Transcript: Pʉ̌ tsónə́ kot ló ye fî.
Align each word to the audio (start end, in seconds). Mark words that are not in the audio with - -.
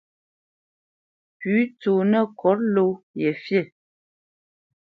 Pʉ̌ 1.37 1.57
tsónə́ 1.79 2.23
kot 2.39 2.59
ló 2.73 2.85
ye 3.21 3.29
fî. 3.43 3.59